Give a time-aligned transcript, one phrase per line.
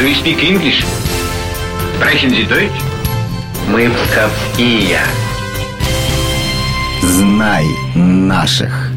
[0.00, 0.82] Do you speak English?
[1.96, 2.80] Sprechen Sie Deutsch?
[3.68, 4.98] Мы псковские.
[7.02, 8.92] Знай наших.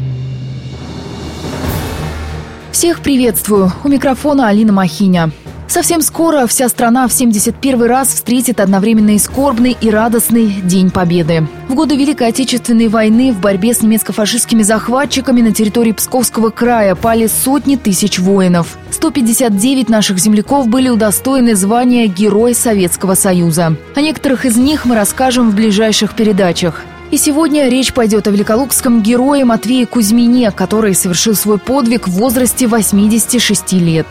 [2.72, 3.70] Всех приветствую.
[3.84, 5.30] У микрофона Алина Махиня.
[5.74, 11.48] Совсем скоро вся страна в 71 раз встретит одновременно и скорбный, и радостный День Победы.
[11.68, 17.26] В годы Великой Отечественной войны в борьбе с немецко-фашистскими захватчиками на территории Псковского края пали
[17.26, 18.78] сотни тысяч воинов.
[18.92, 23.76] 159 наших земляков были удостоены звания Герой Советского Союза.
[23.96, 26.82] О некоторых из них мы расскажем в ближайших передачах.
[27.10, 32.68] И сегодня речь пойдет о великолукском герое Матвее Кузьмине, который совершил свой подвиг в возрасте
[32.68, 34.06] 86 лет.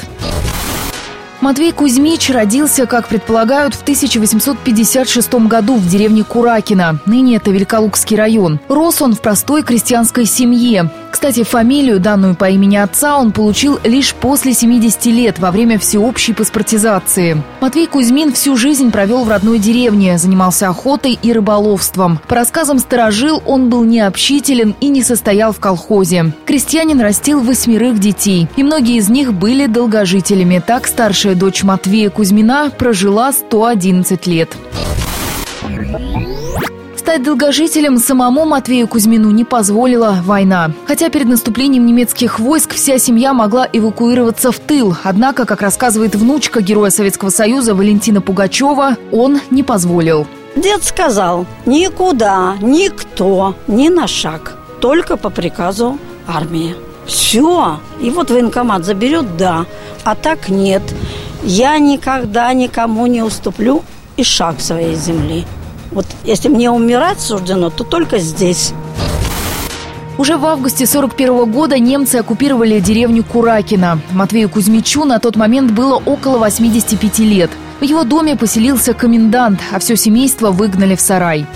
[1.43, 6.99] Матвей Кузьмич родился, как предполагают, в 1856 году в деревне Куракино.
[7.05, 8.61] Ныне это Великолукский район.
[8.69, 10.89] Рос он в простой крестьянской семье.
[11.13, 16.33] Кстати, фамилию, данную по имени отца, он получил лишь после 70 лет, во время всеобщей
[16.33, 17.41] паспортизации.
[17.61, 22.19] Матвей Кузьмин всю жизнь провел в родной деревне, занимался охотой и рыболовством.
[22.27, 26.33] По рассказам сторожил, он был необщителен и не состоял в колхозе.
[26.47, 30.63] Крестьянин растил восьмерых детей, и многие из них были долгожителями.
[30.65, 34.49] Так старшая дочь Матвея Кузьмина прожила 111 лет.
[37.03, 40.71] Стать долгожителем самому Матвею Кузьмину не позволила война.
[40.87, 44.95] Хотя перед наступлением немецких войск вся семья могла эвакуироваться в тыл.
[45.03, 50.27] Однако, как рассказывает внучка героя Советского Союза Валентина Пугачева, он не позволил.
[50.55, 56.73] Дед сказал, никуда, никто, ни на шаг, только по приказу армии.
[57.05, 57.81] Все.
[57.99, 59.65] И вот военкомат заберет, да,
[60.05, 60.81] а так нет.
[61.43, 63.83] Я никогда никому не уступлю
[64.15, 65.45] и шаг своей земли.
[65.93, 68.73] Вот если мне умирать суждено, то только здесь.
[70.17, 73.99] Уже в августе 41 года немцы оккупировали деревню Куракина.
[74.11, 77.49] Матвею Кузьмичу на тот момент было около 85 лет.
[77.79, 81.47] В его доме поселился комендант, а все семейство выгнали в сарай.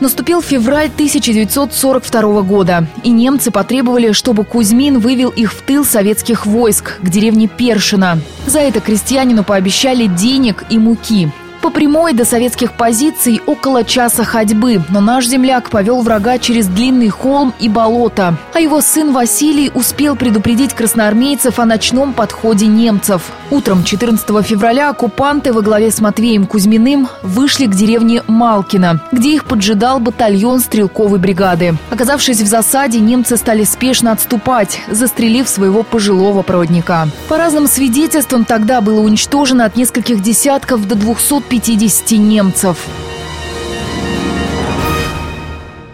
[0.00, 7.00] Наступил февраль 1942 года, и немцы потребовали, чтобы Кузьмин вывел их в тыл советских войск
[7.00, 8.20] к деревне Першина.
[8.46, 11.30] За это крестьянину пообещали денег и муки.
[11.68, 17.10] По прямой до советских позиций около часа ходьбы, но наш земляк повел врага через длинный
[17.10, 18.38] холм и болото.
[18.54, 23.20] А его сын Василий успел предупредить красноармейцев о ночном подходе немцев.
[23.50, 29.44] Утром 14 февраля оккупанты во главе с Матвеем Кузьминым вышли к деревне Малкино, где их
[29.44, 31.76] поджидал батальон стрелковой бригады.
[31.90, 37.08] Оказавшись в засаде, немцы стали спешно отступать, застрелив своего пожилого проводника.
[37.28, 42.86] По разным свидетельствам, тогда было уничтожено от нескольких десятков до 200 50 немцев.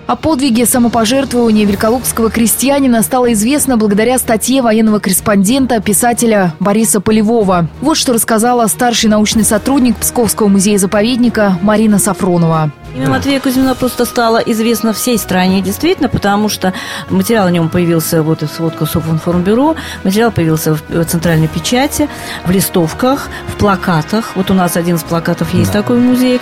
[0.07, 7.69] О подвиге самопожертвования великолукского крестьянина стало известно благодаря статье военного корреспондента, писателя Бориса Полевого.
[7.81, 12.71] Вот что рассказала старший научный сотрудник Псковского музея-заповедника Марина Сафронова.
[12.95, 16.73] Имя Матвея Кузьмина просто стало известно всей стране, действительно, потому что
[17.11, 19.75] материал о нем появился, вот и сводка Софинформбюро,
[20.05, 22.09] материал появился в центральной печати,
[22.45, 24.37] в листовках, в плакатах.
[24.37, 25.81] Вот у нас один из плакатов есть да.
[25.81, 26.39] такой в музее.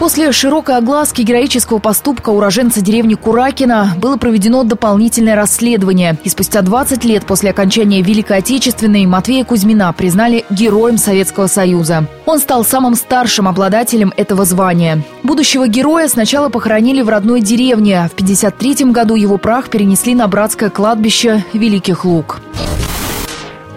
[0.00, 6.16] После широкой огласки героического поступка уроженца деревни Куракина было проведено дополнительное расследование.
[6.24, 12.06] И спустя 20 лет после окончания Великой Отечественной Матвея Кузьмина признали Героем Советского Союза.
[12.24, 15.02] Он стал самым старшим обладателем этого звания.
[15.22, 18.08] Будущего героя сначала похоронили в родной деревне.
[18.08, 22.40] В 1953 году его прах перенесли на братское кладбище Великих Луг.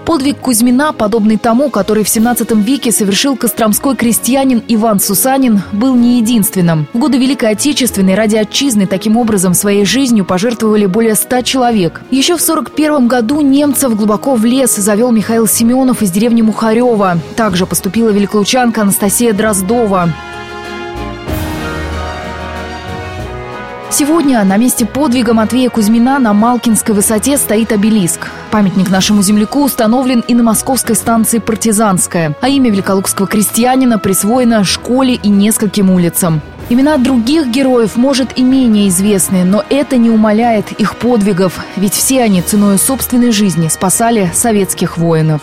[0.06, 6.18] Подвиг Кузьмина, подобный тому, который в 17 веке совершил костромской крестьянин Иван Сусанин, был не
[6.18, 6.88] единственным.
[6.94, 12.02] В годы Великой Отечественной ради отчизны таким образом своей жизнью пожертвовали более 100 человек.
[12.12, 17.20] Еще в 41 году немцев глубоко в лес завел Михаил Семенов из деревни Мухарева.
[17.36, 20.10] Также поступила великолучанка Анастасия Дроздова.
[23.94, 28.32] Сегодня на месте подвига Матвея Кузьмина на Малкинской высоте стоит обелиск.
[28.50, 35.14] Памятник нашему земляку установлен и на московской станции «Партизанская», а имя великолукского крестьянина присвоено школе
[35.14, 36.42] и нескольким улицам.
[36.70, 42.24] Имена других героев, может, и менее известны, но это не умаляет их подвигов, ведь все
[42.24, 45.42] они ценой собственной жизни спасали советских воинов.